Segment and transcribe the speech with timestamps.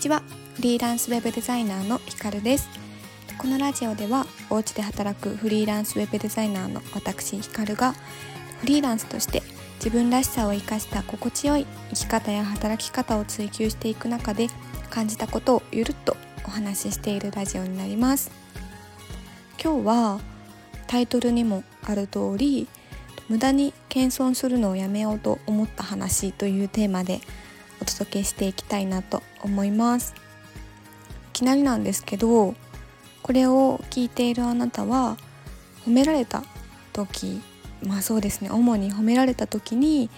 [0.00, 0.22] ちは。
[0.54, 2.70] フリーランスウェブデザイナーのひかるです。
[3.36, 7.92] このラジオではお家で働くフリーランスウェブデザイナーの私ひかるが
[8.60, 9.42] フリーランスとして
[9.74, 14.48] 自分らしさを生かした心地よい生き方や働き方を追求していく中で
[14.88, 18.30] 感じたことをゆるっとお話ししているラジオになります。
[19.62, 20.20] 今日は
[20.86, 22.68] タイトルにもある通り
[23.28, 27.20] 無駄に謙遜するのをやめようと思った話というテーマで
[27.80, 30.14] お届けしていきたいなと思います。
[30.14, 32.54] いきなりなんですけど
[33.22, 35.16] これを聞いているあなたは
[35.86, 36.44] 褒められた
[36.92, 37.40] 時
[37.82, 40.10] まあそうですね主に褒められた時に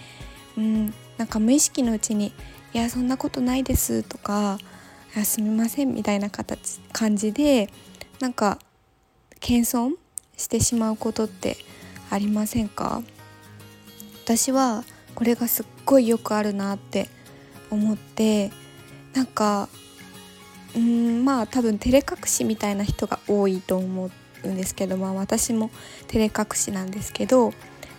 [0.57, 2.33] うんなんか無意識のうちに
[2.73, 4.57] 「いやそんなことないです」とか
[5.23, 7.69] 「すみません」みたいな形感じで
[8.19, 8.59] なんか
[9.39, 9.93] 謙遜
[10.35, 11.55] してしまうことって
[12.09, 13.01] ありませんか？
[14.25, 14.83] 私は
[15.15, 17.07] これがすっごいよくあるなって
[17.73, 18.51] 思って
[19.13, 19.69] なんか
[20.75, 24.09] うんまあ多分照れ隠しみたいな人が多いと思
[24.43, 25.69] うんですけどまあ私も
[26.07, 27.53] 照れ隠しなんですけど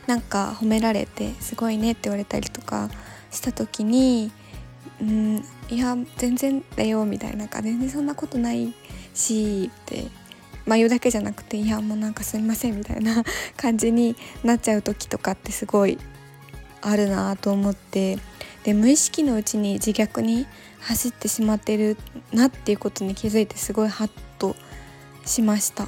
[0.06, 2.91] なんか褒められてすごいねって言われたりとか
[3.31, 4.31] した時に
[5.00, 8.75] うんいや全然だよみたいなか全然そんなことない
[9.14, 10.09] しって
[10.66, 13.25] まあ言うだけじゃなくていやもうなんかすみませんみたいな
[13.56, 15.98] 感じになっちゃう時とかってすごい
[16.83, 18.19] あるなと思って
[18.64, 20.46] で無意識のうちに自虐に
[20.80, 21.96] 走ってしまってる
[22.32, 24.56] なっていうことに気づいてすごいハッと
[25.24, 25.86] しました。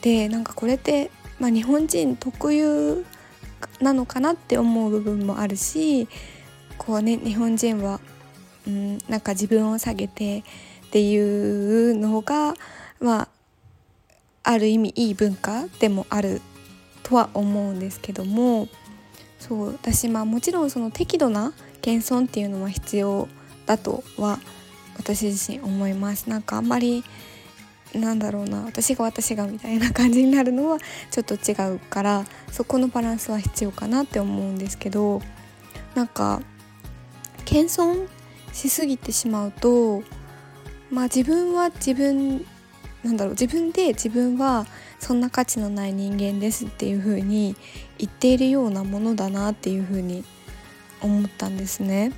[0.00, 3.04] でなんかこれって、まあ、日本人特有
[3.80, 6.08] なのかなって思う部分もあるし
[6.78, 8.00] こうね日本人は、
[8.66, 10.42] うん、なんか自分を下げてっ
[10.90, 12.54] ていうのが
[13.00, 13.28] まあ
[14.42, 16.40] ある意味いい文化でもある
[17.02, 18.68] とは思うんですけども
[19.40, 21.52] そう私まあもちろんその適度な
[21.82, 23.28] 謙遜っていうのは必要
[23.66, 24.38] だとは
[24.96, 26.28] 私自身思います。
[26.28, 27.02] なんかあんまり
[27.94, 30.78] なんだろうな私が私がみたいな感じになるのは
[31.10, 35.20] ちょっと違うから そこのバランスは必要かなって思うんですけど
[35.94, 36.40] なんか
[37.44, 38.06] 謙遜
[38.52, 40.02] しすぎてしまうと
[40.90, 42.46] まあ自分は自分
[43.02, 44.66] なんだろう自分で自分は
[44.98, 47.56] そんな価値のない人間ですっていう風に
[47.98, 50.24] 言っているようなものだなっていう風に
[51.00, 52.12] 思ったんですね。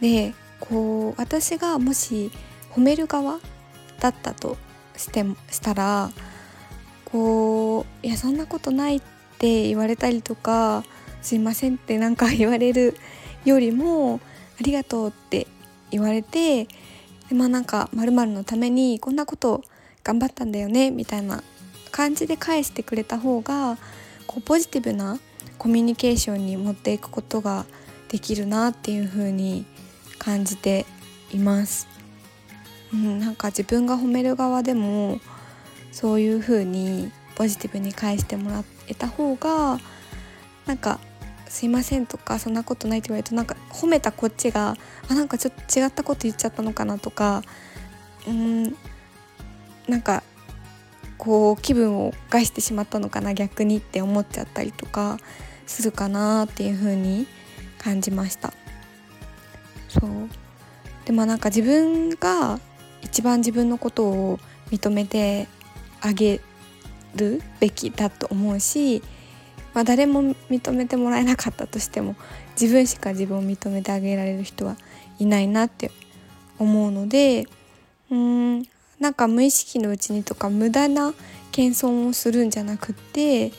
[0.00, 2.30] でこう私がもし
[2.72, 3.40] 褒める側
[4.00, 4.58] だったと
[4.96, 6.10] してしたら
[7.04, 9.02] こう「いやそんなことない」っ
[9.38, 10.84] て言われたりとか
[11.22, 12.96] 「すいません」ってなんか言われる
[13.46, 14.20] よりも
[14.60, 15.46] 「ありがとう」って
[15.90, 16.68] 言われて
[17.32, 19.64] まあなんか「まるのためにこんなこと
[20.06, 21.42] 頑張ったんだよね」みたいな
[21.90, 23.76] 感じで返してくれた方が
[24.28, 25.18] こうポジティブな
[25.58, 27.66] コミュニケーションに持っていくことが
[28.08, 29.66] できるなっていう風に
[30.18, 30.86] 感じて
[31.32, 31.88] います。
[32.92, 35.18] うん、なんか自分が褒める側でも
[35.90, 39.80] そういう風にポジティブに返してもらえた方が
[40.66, 41.00] なんか
[41.48, 44.76] 「すいません」とか「そんなことない」って言われるとなんか褒めたこっちが
[45.08, 47.42] あなんかちょっと違ったこと言っちゃったのかなとか
[48.28, 48.76] うん
[49.88, 50.22] なんか
[51.18, 55.18] こう気分を害してしまったのかな逆にって思っちゃったりとか
[55.66, 57.26] するかなっていう風に
[57.78, 58.52] 感じました。
[59.88, 60.10] そう。
[61.04, 62.58] でもなんか自分が
[63.02, 64.38] 一番自分のことを
[64.70, 65.46] 認めて
[66.00, 66.40] あげ
[67.14, 69.02] るべきだと思うし、
[69.72, 72.16] まあ、誰も認めてもらえなかったとしても
[72.60, 74.76] 自分しか自分を認めてあげられる人は
[75.18, 75.90] いないなって
[76.58, 77.46] 思うので
[78.10, 78.66] うん
[79.00, 81.14] なんか無意識のうちにとか無駄な
[81.52, 83.52] 謙遜をするんじゃなくって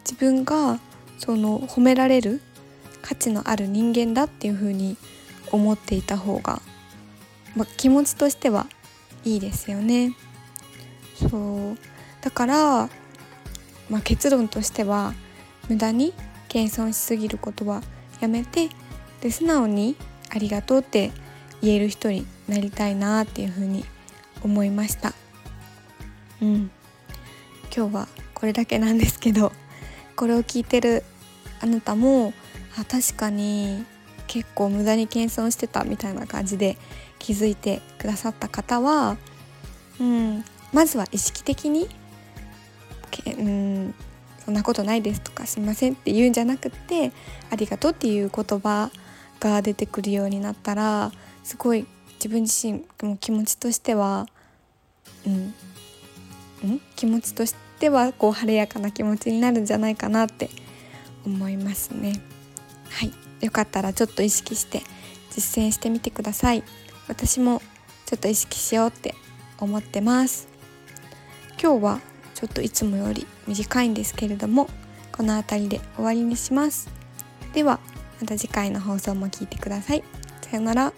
[0.00, 0.80] 自分が
[1.18, 2.40] その褒められる
[3.02, 4.96] 価値のある人間だっていう風に
[5.52, 6.60] 思っていた方が、
[7.56, 8.66] ま、気持ちとしては
[9.24, 10.14] いいですよね。
[11.30, 11.78] そう
[12.22, 12.88] だから、
[13.90, 15.14] ま、結論としては
[15.68, 16.14] 無駄に
[16.48, 17.82] 謙遜しすぎることは
[18.20, 18.68] やめて
[19.20, 19.96] で素直に
[20.30, 21.10] 「ありがとう」って
[21.60, 23.84] 言える人になりたいなっていう風に
[24.42, 25.14] 思いました。
[26.40, 26.70] うん、
[27.74, 29.52] 今日はこれだけなんですけど
[30.16, 31.02] これを聞いてる
[31.60, 32.32] あなたも
[32.78, 33.84] あ確かに
[34.28, 36.76] 結構無駄に謙遜してたみたいな感じで
[37.18, 39.16] 気づいてくださった方は、
[39.98, 41.88] うん、まずは意識的に
[43.26, 43.94] 「うん、
[44.44, 47.10] そんなことないです」とか「すいません」って言うんじゃなくって
[47.50, 48.90] 「ありがとう」っていう言葉
[49.40, 51.10] が出てくるようになったら
[51.42, 51.86] すごい
[52.18, 54.26] 自分自身も気持ちとしては、
[55.26, 55.54] うん、
[56.64, 60.50] うん、気持ちとしてはこう晴れやかな気持ちになるんじゃないかなって
[61.24, 62.20] 思いますね。
[62.90, 63.12] はい。
[63.40, 64.82] よかったらちょっと意識して
[65.30, 66.64] 実践してみてください。
[67.06, 67.62] 私も
[68.06, 69.14] ちょっと意識しようって
[69.58, 70.48] 思ってます。
[71.60, 72.00] 今日は
[72.34, 74.68] ちょっといつもより短いんですけれども
[75.12, 76.88] この辺りで終わりにします。
[77.52, 77.78] では
[78.20, 80.02] また次回の放送も聞いてください。
[80.42, 80.92] さようなら。